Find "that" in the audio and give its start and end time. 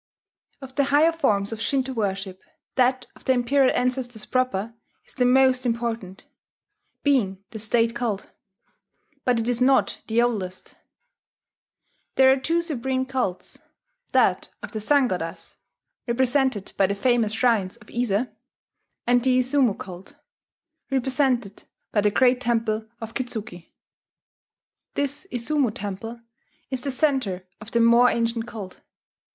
2.73-3.05, 14.11-14.49